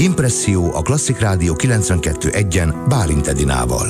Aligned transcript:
Impresszió 0.00 0.74
a 0.74 0.82
Klasszik 0.82 1.20
Rádió 1.20 1.54
92.1-en 1.54 2.74
Bálint 2.88 3.26
Edinával. 3.26 3.86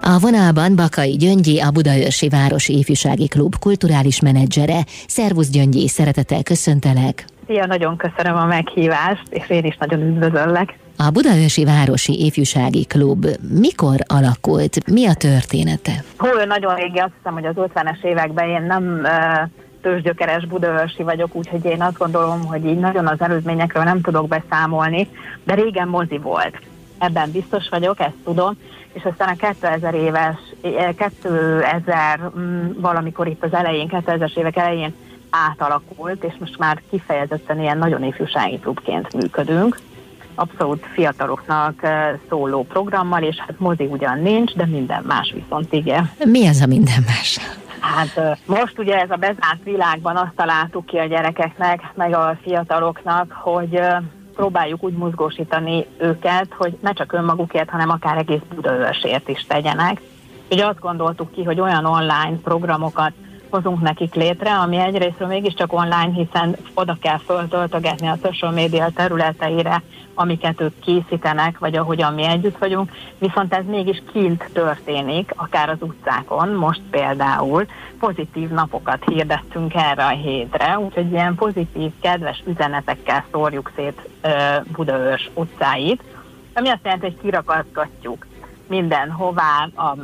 A 0.00 0.18
vonalban 0.20 0.76
Bakai 0.76 1.16
Gyöngyi, 1.16 1.60
a 1.60 1.70
Budaörsi 1.70 2.28
Városi 2.28 2.78
Ifjúsági 2.78 3.28
Klub 3.28 3.58
kulturális 3.58 4.20
menedzsere. 4.20 4.80
Szervusz 5.06 5.50
Gyöngyi, 5.50 5.88
szeretettel 5.88 6.42
köszöntelek! 6.42 7.24
Szia, 7.46 7.66
nagyon 7.66 7.96
köszönöm 7.96 8.36
a 8.36 8.44
meghívást, 8.46 9.22
és 9.30 9.50
én 9.50 9.64
is 9.64 9.76
nagyon 9.76 10.00
üdvözöllek. 10.00 10.78
A 10.96 11.10
Budaörsi 11.10 11.64
Városi 11.64 12.24
Ifjúsági 12.24 12.84
Klub 12.84 13.26
mikor 13.60 13.96
alakult? 14.06 14.90
Mi 14.90 15.06
a 15.06 15.14
története? 15.14 16.04
Hú, 16.16 16.28
nagyon 16.46 16.74
régi, 16.74 16.98
azt 16.98 17.12
hiszem, 17.16 17.32
hogy 17.32 17.44
az 17.44 17.54
50-es 17.56 18.04
években 18.04 18.48
én 18.48 18.62
nem 18.62 19.00
uh, 19.02 19.61
tőzsgyökeres 19.82 20.46
budaörsi 20.46 21.02
vagyok, 21.02 21.34
úgyhogy 21.34 21.64
én 21.64 21.82
azt 21.82 21.98
gondolom, 21.98 22.44
hogy 22.44 22.64
így 22.64 22.78
nagyon 22.78 23.06
az 23.06 23.20
előzményekről 23.20 23.82
nem 23.82 24.00
tudok 24.00 24.28
beszámolni, 24.28 25.08
de 25.44 25.54
régen 25.54 25.88
mozi 25.88 26.18
volt. 26.18 26.58
Ebben 26.98 27.30
biztos 27.30 27.68
vagyok, 27.70 28.00
ezt 28.00 28.16
tudom, 28.24 28.56
és 28.92 29.02
aztán 29.04 29.28
a 29.28 29.52
2000 29.52 29.94
éves, 29.94 30.36
2000 31.20 32.20
mm, 32.38 32.66
valamikor 32.80 33.26
itt 33.26 33.44
az 33.44 33.52
elején, 33.52 33.88
2000-es 33.90 34.36
évek 34.36 34.56
elején 34.56 34.94
átalakult, 35.30 36.24
és 36.24 36.32
most 36.38 36.58
már 36.58 36.82
kifejezetten 36.90 37.60
ilyen 37.60 37.78
nagyon 37.78 38.04
ifjúsági 38.04 38.58
klubként 38.58 39.12
működünk. 39.12 39.78
Abszolút 40.34 40.86
fiataloknak 40.92 41.80
szóló 42.28 42.62
programmal, 42.62 43.22
és 43.22 43.36
hát 43.36 43.58
mozi 43.58 43.84
ugyan 43.84 44.18
nincs, 44.18 44.52
de 44.52 44.66
minden 44.66 45.02
más 45.06 45.34
viszont 45.34 45.72
igen. 45.72 46.10
Mi 46.24 46.46
ez 46.46 46.60
a 46.60 46.66
minden 46.66 47.04
más? 47.06 47.40
Hát 47.82 48.38
most 48.46 48.78
ugye 48.78 49.00
ez 49.00 49.10
a 49.10 49.16
bezárt 49.16 49.62
világban 49.64 50.16
azt 50.16 50.34
találtuk 50.36 50.86
ki 50.86 50.98
a 50.98 51.04
gyerekeknek, 51.04 51.92
meg 51.94 52.14
a 52.14 52.36
fiataloknak, 52.42 53.32
hogy 53.32 53.80
próbáljuk 54.34 54.82
úgy 54.82 54.92
mozgósítani 54.92 55.86
őket, 55.98 56.46
hogy 56.56 56.78
ne 56.80 56.92
csak 56.92 57.12
önmagukért, 57.12 57.70
hanem 57.70 57.90
akár 57.90 58.16
egész 58.16 58.40
Budaörsért 58.54 59.28
is 59.28 59.44
tegyenek. 59.48 60.00
Ugye 60.50 60.66
azt 60.66 60.80
gondoltuk 60.80 61.32
ki, 61.32 61.44
hogy 61.44 61.60
olyan 61.60 61.84
online 61.84 62.36
programokat 62.42 63.12
hozunk 63.52 63.80
nekik 63.80 64.14
létre, 64.14 64.54
ami 64.54 64.76
egyrésztről 64.76 65.28
mégiscsak 65.28 65.72
online, 65.72 66.12
hiszen 66.14 66.56
oda 66.74 66.96
kell 67.00 67.18
föltöltögetni 67.18 68.08
a 68.08 68.18
social 68.22 68.52
media 68.52 68.90
területeire, 68.94 69.82
amiket 70.14 70.60
ők 70.60 70.78
készítenek, 70.78 71.58
vagy 71.58 71.76
ahogyan 71.76 72.14
mi 72.14 72.24
együtt 72.24 72.58
vagyunk, 72.58 72.90
viszont 73.18 73.54
ez 73.54 73.64
mégis 73.66 74.02
kint 74.12 74.50
történik, 74.52 75.32
akár 75.36 75.68
az 75.68 75.76
utcákon, 75.80 76.48
most 76.48 76.80
például 76.90 77.66
pozitív 77.98 78.48
napokat 78.48 79.04
hirdettünk 79.04 79.74
erre 79.74 80.04
a 80.04 80.08
hétre, 80.08 80.78
úgyhogy 80.78 81.12
ilyen 81.12 81.34
pozitív, 81.34 81.90
kedves 82.00 82.42
üzenetekkel 82.46 83.24
szórjuk 83.32 83.72
szét 83.76 84.08
Budaörs 84.72 85.30
utcáit, 85.34 86.02
ami 86.54 86.68
azt 86.68 86.84
jelenti, 86.84 87.06
hogy 87.06 87.18
kirakatgatjuk 87.22 88.26
mindenhová, 88.66 89.68
a 89.76 89.96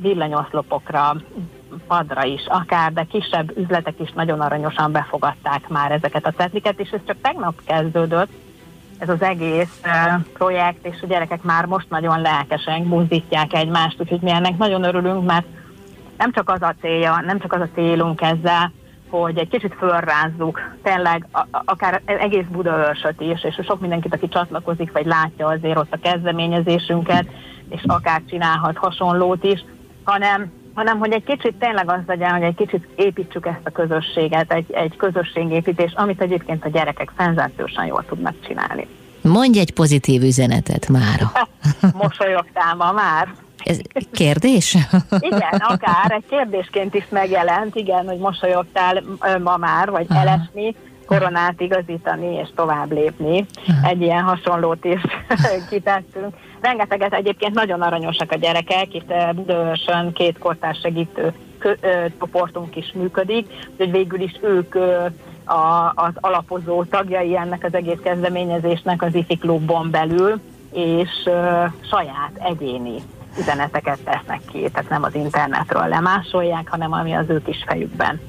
villanyoszlopokra, 0.00 1.16
padra 1.86 2.24
is, 2.24 2.42
akár, 2.46 2.92
de 2.92 3.06
kisebb 3.10 3.58
üzletek 3.58 3.94
is 4.00 4.10
nagyon 4.14 4.40
aranyosan 4.40 4.92
befogadták 4.92 5.68
már 5.68 5.92
ezeket 5.92 6.26
a 6.26 6.32
cetliket, 6.32 6.80
és 6.80 6.90
ez 6.90 7.00
csak 7.06 7.16
tegnap 7.22 7.54
kezdődött, 7.64 8.30
ez 8.98 9.08
az 9.08 9.22
egész 9.22 9.80
projekt, 10.32 10.86
és 10.86 11.02
a 11.02 11.06
gyerekek 11.06 11.42
már 11.42 11.64
most 11.64 11.90
nagyon 11.90 12.20
lelkesen 12.20 12.88
buzdítják 12.88 13.52
egymást, 13.52 14.00
úgyhogy 14.00 14.20
mi 14.20 14.30
ennek 14.30 14.56
nagyon 14.56 14.84
örülünk, 14.84 15.26
mert 15.26 15.46
nem 16.16 16.32
csak 16.32 16.50
az 16.50 16.62
a 16.62 16.74
célja, 16.80 17.22
nem 17.26 17.38
csak 17.38 17.52
az 17.52 17.60
a 17.60 17.68
célunk 17.74 18.20
ezzel, 18.20 18.72
hogy 19.08 19.38
egy 19.38 19.48
kicsit 19.48 19.74
fölrázzuk 19.74 20.60
tényleg 20.82 21.26
akár 21.64 22.02
egész 22.04 22.46
Budaörsöt 22.50 23.20
is, 23.20 23.44
és 23.44 23.60
sok 23.64 23.80
mindenkit, 23.80 24.14
aki 24.14 24.28
csatlakozik, 24.28 24.92
vagy 24.92 25.06
látja 25.06 25.46
azért 25.46 25.78
ott 25.78 25.92
a 25.92 26.00
kezdeményezésünket, 26.02 27.26
és 27.68 27.82
akár 27.86 28.22
csinálhat 28.28 28.76
hasonlót 28.76 29.44
is, 29.44 29.64
hanem 30.04 30.52
hanem 30.74 30.98
hogy 30.98 31.12
egy 31.12 31.24
kicsit 31.24 31.54
tényleg 31.54 31.90
az 31.90 32.00
legyen, 32.06 32.32
hogy 32.32 32.42
egy 32.42 32.54
kicsit 32.54 32.88
építsük 32.96 33.46
ezt 33.46 33.60
a 33.64 33.70
közösséget, 33.70 34.52
egy, 34.52 34.72
egy 34.72 34.96
közösségépítés, 34.96 35.92
amit 35.94 36.20
egyébként 36.20 36.64
a 36.64 36.68
gyerekek 36.68 37.12
szenzációsan 37.16 37.86
jól 37.86 38.04
tudnak 38.08 38.34
csinálni. 38.46 38.86
Mondj 39.22 39.58
egy 39.58 39.72
pozitív 39.72 40.22
üzenetet 40.22 40.88
mára. 40.88 41.32
Mosolyogtál 42.02 42.74
ma 42.74 42.92
már? 42.92 43.28
Ez 43.64 43.78
kérdés? 44.12 44.76
Igen, 45.30 45.58
akár 45.58 46.10
egy 46.10 46.24
kérdésként 46.28 46.94
is 46.94 47.04
megjelent, 47.08 47.74
igen, 47.74 48.06
hogy 48.06 48.18
mosolyogtál 48.18 49.02
ma 49.42 49.56
már, 49.56 49.90
vagy 49.90 50.06
Aha. 50.08 50.20
elesni, 50.20 50.74
koronát 51.12 51.60
igazítani 51.60 52.34
és 52.34 52.48
tovább 52.54 52.92
lépni. 52.92 53.46
Egy 53.84 54.00
ilyen 54.00 54.22
hasonlót 54.22 54.84
is 54.84 55.00
kitettünk. 55.70 56.34
Rengeteget 56.60 57.14
egyébként 57.14 57.54
nagyon 57.54 57.82
aranyosak 57.82 58.32
a 58.32 58.36
gyerekek, 58.36 58.94
itt 58.94 59.12
Budaörsön 59.34 60.12
két 60.12 60.38
kortás 60.38 60.78
segítő 60.78 61.32
csoportunk 62.18 62.76
is 62.76 62.92
működik, 62.94 63.46
hogy 63.76 63.90
végül 63.90 64.20
is 64.20 64.32
ők 64.42 64.74
a, 65.44 65.92
az 65.94 66.12
alapozó 66.14 66.84
tagjai 66.84 67.36
ennek 67.36 67.64
az 67.64 67.74
egész 67.74 67.98
kezdeményezésnek 68.02 69.02
az 69.02 69.14
IFI 69.14 69.36
klubban 69.36 69.90
belül, 69.90 70.40
és 70.72 71.10
saját 71.90 72.32
egyéni 72.34 72.94
üzeneteket 73.38 73.98
tesznek 74.04 74.40
ki, 74.52 74.70
tehát 74.72 74.90
nem 74.90 75.02
az 75.02 75.14
internetről 75.14 75.86
lemásolják, 75.86 76.68
hanem 76.68 76.92
ami 76.92 77.12
az 77.12 77.28
ő 77.28 77.42
kis 77.42 77.64
fejükben 77.66 78.20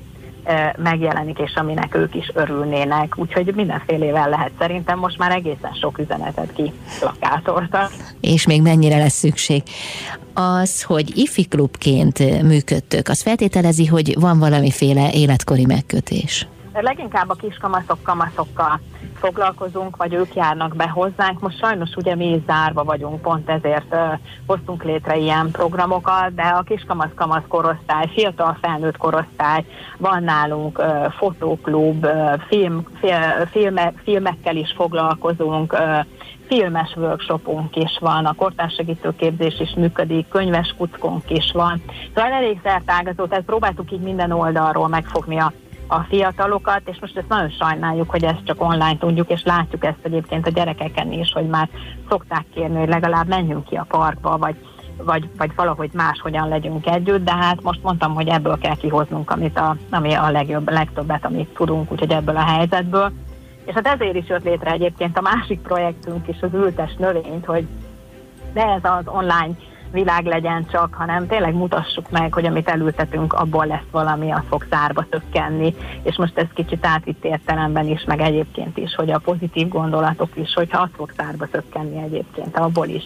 megjelenik, 0.77 1.39
és 1.39 1.53
aminek 1.55 1.95
ők 1.95 2.15
is 2.15 2.31
örülnének. 2.33 3.17
Úgyhogy 3.17 3.53
mindenfélével 3.55 4.29
lehet 4.29 4.51
szerintem 4.59 4.99
most 4.99 5.17
már 5.17 5.31
egészen 5.31 5.73
sok 5.81 5.97
üzenetet 5.97 6.53
ki 6.53 6.71
plakátoltak. 6.99 7.91
És 8.21 8.47
még 8.47 8.61
mennyire 8.61 8.97
lesz 8.97 9.13
szükség? 9.13 9.63
Az, 10.33 10.83
hogy 10.83 11.17
ifi 11.17 11.45
klubként 11.45 12.41
működtök, 12.41 13.07
az 13.07 13.21
feltételezi, 13.21 13.85
hogy 13.85 14.19
van 14.19 14.39
valamiféle 14.39 15.11
életkori 15.11 15.65
megkötés. 15.65 16.47
Leginkább 16.73 17.29
a 17.29 17.33
kiskamaszok 17.33 18.03
kamaszokkal 18.03 18.79
foglalkozunk, 19.25 19.97
vagy 19.97 20.13
ők 20.13 20.35
járnak 20.35 20.75
be 20.75 20.87
hozzánk. 20.89 21.39
Most 21.39 21.57
sajnos 21.57 21.95
ugye 21.95 22.15
mi 22.15 22.43
zárva 22.47 22.83
vagyunk, 22.83 23.21
pont 23.21 23.49
ezért 23.49 23.95
hoztunk 24.45 24.83
létre 24.83 25.17
ilyen 25.17 25.51
programokat, 25.51 26.33
de 26.35 26.41
a 26.41 26.61
kiskamasz-kamasz 26.61 27.47
korosztály, 27.47 28.07
fiatal 28.13 28.57
felnőtt 28.61 28.97
korosztály, 28.97 29.65
van 29.97 30.23
nálunk 30.23 30.79
uh, 30.79 31.11
fotóklub, 31.11 32.07
film, 32.47 32.85
fil, 32.99 33.47
filme, 33.51 33.93
filmekkel 34.03 34.55
is 34.55 34.73
foglalkozunk, 34.75 35.73
uh, 35.73 36.05
filmes 36.47 36.95
workshopunk 36.95 37.75
is 37.75 37.97
van, 37.99 38.25
a 38.25 38.33
kortársegítőképzés 38.33 39.59
is 39.59 39.73
működik, 39.75 40.27
könyves 40.27 40.75
kuckónk 40.77 41.29
is 41.29 41.51
van. 41.53 41.81
Szóval 42.15 42.31
elég 42.31 42.59
szertágazó, 42.63 43.25
tehát 43.25 43.45
próbáltuk 43.45 43.91
így 43.91 44.01
minden 44.01 44.31
oldalról 44.31 44.87
megfogni 44.87 45.39
a 45.39 45.53
a 45.93 46.05
fiatalokat, 46.09 46.81
és 46.85 46.97
most 46.99 47.17
ezt 47.17 47.27
nagyon 47.27 47.49
sajnáljuk, 47.49 48.09
hogy 48.09 48.23
ezt 48.23 48.43
csak 48.43 48.61
online 48.61 48.97
tudjuk, 48.97 49.29
és 49.29 49.43
látjuk 49.43 49.85
ezt 49.85 49.97
egyébként 50.01 50.47
a 50.47 50.51
gyerekeken 50.51 51.11
is, 51.11 51.31
hogy 51.31 51.47
már 51.47 51.69
szokták 52.09 52.45
kérni, 52.53 52.79
hogy 52.79 52.87
legalább 52.87 53.27
menjünk 53.27 53.65
ki 53.65 53.75
a 53.75 53.85
parkba, 53.87 54.37
vagy, 54.37 54.55
vagy, 54.97 55.29
vagy 55.37 55.51
valahogy 55.55 55.89
máshogyan 55.93 56.47
legyünk 56.47 56.87
együtt, 56.87 57.23
de 57.23 57.33
hát 57.33 57.63
most 57.63 57.83
mondtam, 57.83 58.13
hogy 58.13 58.27
ebből 58.27 58.57
kell 58.57 58.75
kihoznunk, 58.75 59.31
amit 59.31 59.57
a, 59.57 59.75
ami 59.89 60.13
a 60.13 60.31
legjobb, 60.31 60.69
legtöbbet, 60.69 61.25
amit 61.25 61.53
tudunk, 61.53 61.91
úgyhogy 61.91 62.11
ebből 62.11 62.35
a 62.35 62.45
helyzetből. 62.45 63.11
És 63.65 63.73
hát 63.73 63.87
ezért 63.87 64.15
is 64.15 64.27
jött 64.27 64.43
létre 64.43 64.71
egyébként 64.71 65.17
a 65.17 65.21
másik 65.21 65.59
projektünk 65.61 66.27
is, 66.27 66.41
az 66.41 66.53
ültes 66.53 66.95
növényt, 66.97 67.45
hogy 67.45 67.67
de 68.53 68.61
ez 68.61 68.81
az 68.83 69.07
online 69.07 69.55
világ 69.93 70.25
legyen 70.25 70.67
csak, 70.71 70.93
hanem 70.93 71.27
tényleg 71.27 71.53
mutassuk 71.53 72.09
meg, 72.09 72.33
hogy 72.33 72.45
amit 72.45 72.69
elültetünk, 72.69 73.33
abból 73.33 73.65
lesz 73.65 73.89
valami, 73.91 74.31
az 74.31 74.41
fog 74.49 74.65
szárba 74.69 75.05
tökkenni, 75.09 75.75
és 76.03 76.15
most 76.17 76.37
ez 76.37 76.47
kicsit 76.53 76.85
átvitt 76.85 77.25
értelemben 77.25 77.87
is, 77.87 78.03
meg 78.03 78.21
egyébként 78.21 78.77
is, 78.77 78.95
hogy 78.95 79.11
a 79.11 79.17
pozitív 79.17 79.67
gondolatok 79.67 80.29
is, 80.33 80.53
hogyha 80.53 80.81
az 80.81 80.89
fog 80.95 81.11
szárba 81.17 81.47
tökkenni 81.47 82.03
egyébként 82.03 82.57
abból 82.57 82.87
is, 82.87 83.03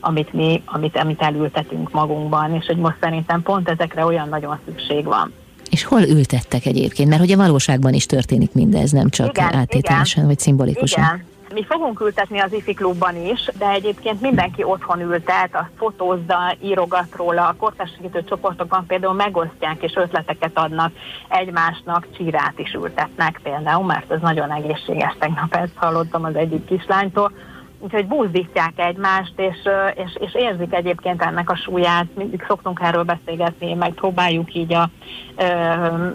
amit 0.00 0.32
mi, 0.32 0.62
amit, 0.64 0.96
amit 0.96 1.22
elültetünk 1.22 1.90
magunkban, 1.90 2.54
és 2.54 2.66
hogy 2.66 2.76
most 2.76 2.96
szerintem 3.00 3.42
pont 3.42 3.68
ezekre 3.68 4.04
olyan 4.04 4.28
nagyon 4.28 4.58
szükség 4.64 5.04
van. 5.04 5.32
És 5.70 5.84
hol 5.84 6.02
ültettek 6.02 6.66
egyébként? 6.66 7.08
Mert 7.08 7.20
hogy 7.20 7.32
a 7.32 7.36
valóságban 7.36 7.92
is 7.92 8.06
történik 8.06 8.52
mindez, 8.52 8.90
nem 8.90 9.08
csak 9.08 9.28
igen, 9.28 9.54
áttételesen 9.54 10.16
igen. 10.16 10.26
vagy 10.26 10.38
szimbolikusan. 10.38 11.04
Igen. 11.04 11.27
Mi 11.52 11.64
fogunk 11.64 12.00
ültetni 12.00 12.38
az 12.38 12.52
IFI 12.52 12.74
klubban 12.74 13.16
is, 13.16 13.50
de 13.58 13.68
egyébként 13.68 14.20
mindenki 14.20 14.62
otthon 14.62 15.00
ültet, 15.00 15.54
a 15.54 15.68
fotózza, 15.76 16.56
írogat 16.62 17.16
róla, 17.16 17.46
a 17.46 17.54
kortársegítő 17.58 18.24
csoportokban 18.24 18.86
például 18.86 19.14
megosztják 19.14 19.82
és 19.82 19.92
ötleteket 19.94 20.58
adnak 20.58 20.92
egymásnak, 21.28 22.06
csírát 22.16 22.58
is 22.58 22.72
ültetnek 22.72 23.40
például, 23.42 23.84
mert 23.84 24.10
ez 24.10 24.20
nagyon 24.20 24.52
egészséges, 24.52 25.16
tegnap 25.18 25.54
ezt 25.54 25.76
hallottam 25.76 26.24
az 26.24 26.34
egyik 26.34 26.64
kislánytól, 26.64 27.32
úgyhogy 27.78 28.06
buzdítják 28.06 28.72
egymást, 28.76 29.32
és, 29.36 29.58
és, 29.94 30.16
és 30.18 30.34
érzik 30.34 30.74
egyébként 30.74 31.22
ennek 31.22 31.50
a 31.50 31.56
súlyát, 31.56 32.06
mindig 32.16 32.44
szoktunk 32.48 32.80
erről 32.82 33.04
beszélgetni, 33.04 33.74
meg 33.74 33.92
próbáljuk 33.92 34.54
így 34.54 34.72
a 34.72 34.90
ö, 35.36 35.46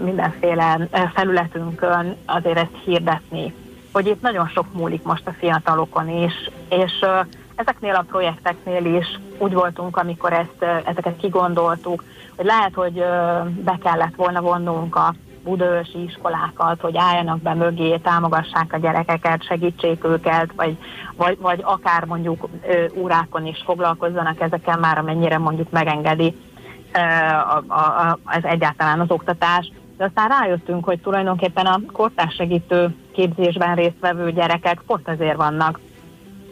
mindenféle 0.03 0.87
felületünkön 1.13 2.15
azért 2.25 2.57
ezt 2.57 2.83
hirdetni 2.85 3.53
hogy 3.93 4.07
itt 4.07 4.21
nagyon 4.21 4.47
sok 4.47 4.73
múlik 4.73 5.03
most 5.03 5.27
a 5.27 5.35
fiatalokon 5.39 6.09
is, 6.09 6.33
és 6.69 7.05
ezeknél 7.55 7.95
a 7.95 8.05
projekteknél 8.07 8.85
is 8.95 9.19
úgy 9.37 9.53
voltunk, 9.53 9.97
amikor 9.97 10.33
ezt, 10.33 10.85
ezeket 10.85 11.17
kigondoltuk, 11.17 12.03
hogy 12.35 12.45
lehet, 12.45 12.73
hogy 12.73 12.93
be 13.63 13.77
kellett 13.83 14.15
volna 14.15 14.41
vonnunk 14.41 14.95
a 14.95 15.13
budaörsi 15.43 16.03
iskolákat, 16.03 16.81
hogy 16.81 16.97
álljanak 16.97 17.41
be 17.41 17.53
mögé, 17.53 17.97
támogassák 17.97 18.73
a 18.73 18.77
gyerekeket, 18.77 19.45
segítsék 19.45 20.03
őket, 20.03 20.51
vagy, 20.55 20.77
vagy, 21.15 21.37
vagy 21.39 21.61
akár 21.63 22.05
mondjuk 22.05 22.47
órákon 22.95 23.45
is 23.45 23.61
foglalkozzanak 23.65 24.41
ezekkel 24.41 24.77
már, 24.77 24.97
amennyire 24.97 25.37
mondjuk 25.37 25.69
megengedi 25.69 26.35
a, 26.93 27.63
a, 27.67 27.75
a, 27.75 28.19
ez 28.25 28.43
egyáltalán 28.43 28.99
az 28.99 29.09
oktatás. 29.11 29.71
De 29.97 30.03
aztán 30.03 30.27
rájöttünk, 30.27 30.85
hogy 30.85 30.99
tulajdonképpen 30.99 31.65
a 31.65 31.79
kortárs 31.91 32.35
segítő 32.35 32.95
képzésben 33.11 33.75
résztvevő 33.75 34.31
gyerekek 34.31 34.81
pont 34.87 35.07
azért 35.07 35.35
vannak. 35.35 35.79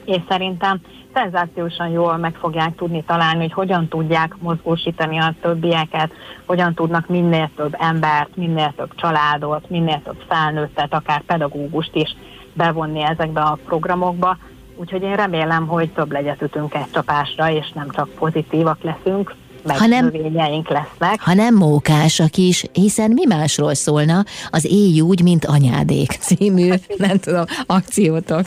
És 0.06 0.20
szerintem 0.30 0.82
szenzációsan 1.14 1.88
jól 1.88 2.18
meg 2.18 2.36
fogják 2.36 2.76
tudni 2.76 3.04
találni, 3.04 3.40
hogy 3.40 3.54
hogyan 3.54 3.88
tudják 3.88 4.36
mozgósítani 4.40 5.18
a 5.18 5.34
többieket, 5.42 6.14
hogyan 6.46 6.74
tudnak 6.74 7.08
minél 7.08 7.50
több 7.56 7.76
embert, 7.80 8.36
minél 8.36 8.74
több 8.76 8.96
családot, 8.96 9.70
minél 9.70 10.02
több 10.04 10.24
felnőttet, 10.28 10.94
akár 10.94 11.22
pedagógust 11.22 11.96
is 11.96 12.16
bevonni 12.54 13.02
ezekbe 13.02 13.42
a 13.42 13.58
programokba. 13.66 14.38
Úgyhogy 14.76 15.02
én 15.02 15.16
remélem, 15.16 15.68
hogy 15.68 15.90
több 15.90 16.12
legyet 16.12 16.42
ütünk 16.42 16.74
egy 16.74 16.92
csapásra, 16.92 17.50
és 17.50 17.72
nem 17.72 17.90
csak 17.90 18.10
pozitívak 18.10 18.82
leszünk, 18.82 19.36
meg 19.63 19.78
ha 19.78 19.86
nem, 19.86 20.06
növényeink 20.06 20.69
lesznek. 20.69 21.22
Ha 21.22 21.34
nem 21.34 21.56
mókásak 21.56 22.38
is, 22.38 22.66
hiszen 22.74 23.12
mi 23.12 23.25
másról 23.25 23.74
szólna 23.74 24.24
az 24.50 24.66
Éj 24.66 25.02
úgy, 25.02 25.24
mint 25.24 25.46
anyádék 25.46 26.12
című, 26.28 26.69
nem 26.98 27.18
tudom, 27.19 27.44
akciótok. 27.66 28.46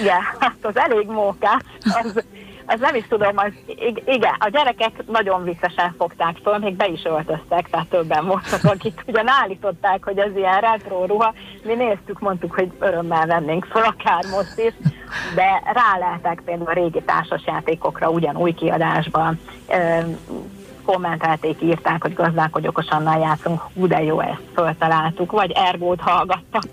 Igen, 0.00 0.20
hát 0.38 0.56
az 0.62 0.76
elég 0.76 1.06
móká. 1.06 1.62
Az, 1.80 2.24
az 2.66 2.80
nem 2.80 2.94
is 2.94 3.04
tudom, 3.08 3.32
az, 3.36 3.52
igen, 4.04 4.34
a 4.38 4.48
gyerekek 4.48 5.06
nagyon 5.06 5.44
viccesen 5.44 5.94
fogták 5.98 6.36
föl, 6.42 6.58
még 6.58 6.76
be 6.76 6.86
is 6.88 7.04
öltöztek, 7.04 7.68
tehát 7.70 7.88
többen 7.88 8.26
voltak, 8.26 8.64
akik 8.64 9.02
ugyan 9.06 9.28
állították, 9.28 10.04
hogy 10.04 10.18
ez 10.18 10.36
ilyen 10.36 10.60
retro 10.60 11.06
ruha. 11.06 11.34
Mi 11.62 11.74
néztük, 11.74 12.18
mondtuk, 12.18 12.54
hogy 12.54 12.70
örömmel 12.78 13.26
vennénk 13.26 13.64
föl, 13.64 13.82
akár 13.82 14.24
most 14.30 14.58
is, 14.58 14.72
de 15.34 15.62
ráleltek 15.72 16.42
például 16.44 16.68
a 16.68 16.72
régi 16.72 17.02
társasjátékokra 17.02 18.10
ugyanúj 18.10 18.52
kiadásban, 18.52 19.40
kommentelték, 20.84 21.62
írták, 21.62 22.02
hogy 22.02 22.14
gazdálkodj 22.14 22.66
okosannal 22.66 23.20
játszunk, 23.20 23.60
hú 23.74 23.86
de 23.86 24.02
jó, 24.02 24.20
ezt 24.20 24.42
föltaláltuk, 24.54 25.32
vagy 25.32 25.52
ergót 25.54 26.00
hallgattak. 26.00 26.64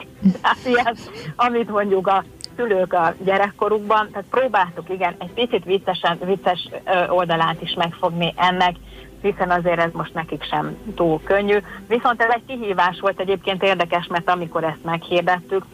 Tehát 0.41 0.57
ilyen, 0.73 0.95
amit 1.35 1.69
mondjuk 1.69 2.07
a 2.07 2.23
szülők 2.55 2.93
a 2.93 3.13
gyerekkorukban, 3.23 4.09
tehát 4.11 4.27
próbáltuk 4.29 4.89
igen 4.89 5.15
egy 5.19 5.31
picit 5.33 5.63
viccesen, 5.63 6.19
vicces 6.25 6.69
oldalát 7.07 7.61
is 7.61 7.73
megfogni 7.73 8.33
ennek, 8.37 8.75
hiszen 9.21 9.51
azért 9.51 9.79
ez 9.79 9.91
most 9.93 10.13
nekik 10.13 10.43
sem 10.43 10.77
túl 10.95 11.21
könnyű. 11.23 11.57
Viszont 11.87 12.21
ez 12.21 12.33
egy 12.33 12.45
kihívás 12.47 12.99
volt 12.99 13.19
egyébként 13.19 13.63
érdekes, 13.63 14.07
mert 14.07 14.29
amikor 14.29 14.63
ezt 14.63 14.83
meghirdettük, 14.83 15.65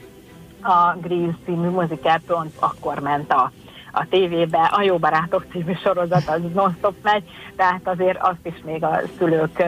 a 0.61 0.97
Grease 1.01 1.37
című 1.45 1.67
muzikál 1.67 2.19
pont 2.27 2.53
akkor 2.59 2.99
ment 2.99 3.31
a 3.31 3.51
a 3.91 4.05
tévébe, 4.09 4.69
a 4.71 4.81
Jó 4.81 4.97
Barátok 4.97 5.45
című 5.51 5.73
sorozat 5.83 6.27
az 6.27 6.39
non-stop 6.53 6.95
megy, 7.01 7.23
tehát 7.55 7.81
azért 7.83 8.17
azt 8.21 8.39
is 8.43 8.61
még 8.65 8.83
a 8.83 8.99
szülők 9.17 9.63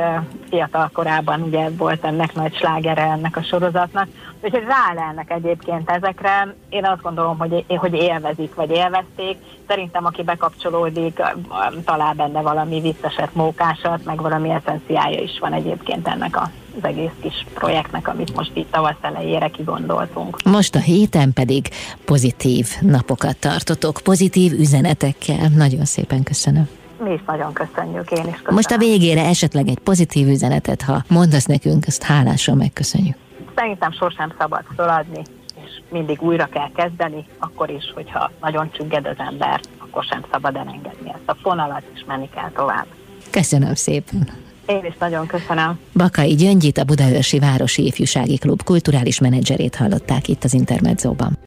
fiatal 0.49 0.89
korában 0.93 1.41
ugye 1.41 1.69
volt 1.69 2.05
ennek 2.05 2.33
nagy 2.33 2.55
slágere 2.55 3.01
ennek 3.01 3.37
a 3.37 3.43
sorozatnak, 3.43 4.07
úgyhogy 4.41 4.63
rálelnek 4.63 5.31
egyébként 5.31 5.89
ezekre. 5.89 6.55
Én 6.69 6.85
azt 6.85 7.01
gondolom, 7.01 7.37
hogy, 7.37 7.65
hogy 7.67 7.93
élvezik, 7.93 8.55
vagy 8.55 8.71
élvezték. 8.71 9.37
Szerintem, 9.67 10.05
aki 10.05 10.23
bekapcsolódik, 10.23 11.21
talál 11.85 12.13
benne 12.13 12.41
valami 12.41 12.81
vicceset, 12.81 13.35
mókásat, 13.35 14.05
meg 14.05 14.21
valami 14.21 14.49
eszenciája 14.49 15.21
is 15.21 15.39
van 15.39 15.53
egyébként 15.53 16.07
ennek 16.07 16.35
a 16.35 16.49
az 16.77 16.83
egész 16.83 17.11
kis 17.21 17.45
projektnek, 17.53 18.07
amit 18.07 18.35
most 18.35 18.51
itt 18.53 18.71
tavasz 18.71 18.95
elejére 19.01 19.47
kigondoltunk. 19.47 20.43
Most 20.43 20.75
a 20.75 20.79
héten 20.79 21.33
pedig 21.33 21.67
pozitív 22.05 22.67
napokat 22.81 23.37
tartotok, 23.37 23.99
pozitív 24.03 24.51
üzenetekkel. 24.51 25.47
Nagyon 25.55 25.85
szépen 25.85 26.23
köszönöm. 26.23 26.69
Mi 27.03 27.13
is 27.13 27.21
nagyon 27.27 27.53
köszönjük, 27.53 28.11
én 28.11 28.17
is 28.17 28.33
köszönöm. 28.35 28.53
Most 28.53 28.71
a 28.71 28.77
végére 28.77 29.25
esetleg 29.25 29.67
egy 29.67 29.79
pozitív 29.79 30.27
üzenetet, 30.27 30.81
ha 30.81 31.03
mondasz 31.07 31.45
nekünk, 31.45 31.87
ezt 31.87 32.03
hálásan 32.03 32.57
megköszönjük. 32.57 33.15
Szerintem 33.55 33.91
sosem 33.91 34.33
szabad 34.39 34.63
feladni, 34.75 35.21
és 35.63 35.81
mindig 35.91 36.21
újra 36.21 36.45
kell 36.45 36.71
kezdeni, 36.75 37.25
akkor 37.39 37.69
is, 37.69 37.91
hogyha 37.95 38.31
nagyon 38.41 38.71
csügged 38.71 39.05
az 39.05 39.15
ember, 39.17 39.59
akkor 39.77 40.03
sem 40.03 40.23
szabad 40.31 40.55
elengedni 40.55 41.09
ezt 41.09 41.23
a 41.25 41.35
fonalat, 41.41 41.83
és 41.93 42.03
menni 42.07 42.29
kell 42.35 42.51
tovább. 42.55 42.85
Köszönöm 43.29 43.73
szépen. 43.73 44.42
Én 44.65 44.85
is 44.85 44.93
nagyon 44.99 45.27
köszönöm. 45.27 45.79
Bakai 45.93 46.33
Gyöngyit, 46.35 46.77
a 46.77 46.83
Budaörsi 46.83 47.39
Városi 47.39 47.85
Ifjúsági 47.85 48.37
Klub 48.37 48.63
kulturális 48.63 49.19
menedzserét 49.19 49.75
hallották 49.75 50.27
itt 50.27 50.43
az 50.43 50.53
Intermedzóban. 50.53 51.37